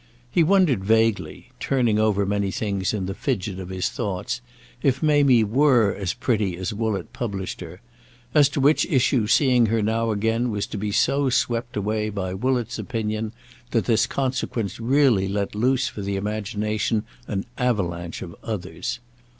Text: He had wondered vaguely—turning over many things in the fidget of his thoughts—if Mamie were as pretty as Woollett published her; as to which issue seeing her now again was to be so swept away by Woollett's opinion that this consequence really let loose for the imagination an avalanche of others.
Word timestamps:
He 0.31 0.39
had 0.41 0.49
wondered 0.49 0.83
vaguely—turning 0.83 1.99
over 1.99 2.25
many 2.25 2.49
things 2.49 2.91
in 2.91 3.05
the 3.05 3.13
fidget 3.13 3.59
of 3.59 3.69
his 3.69 3.87
thoughts—if 3.89 5.03
Mamie 5.03 5.43
were 5.43 5.93
as 5.93 6.15
pretty 6.15 6.57
as 6.57 6.73
Woollett 6.73 7.13
published 7.13 7.61
her; 7.61 7.81
as 8.33 8.49
to 8.49 8.59
which 8.59 8.83
issue 8.87 9.27
seeing 9.27 9.67
her 9.67 9.83
now 9.83 10.09
again 10.09 10.49
was 10.49 10.65
to 10.65 10.77
be 10.79 10.91
so 10.91 11.29
swept 11.29 11.77
away 11.77 12.09
by 12.09 12.33
Woollett's 12.33 12.79
opinion 12.79 13.31
that 13.69 13.85
this 13.85 14.07
consequence 14.07 14.79
really 14.79 15.27
let 15.27 15.53
loose 15.53 15.87
for 15.87 16.01
the 16.01 16.15
imagination 16.15 17.03
an 17.27 17.45
avalanche 17.59 18.23
of 18.23 18.35
others. 18.43 18.99